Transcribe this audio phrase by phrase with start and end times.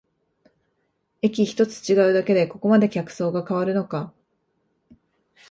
[1.21, 4.11] 駅ひとつ違うだけでここまで客層が変わるのか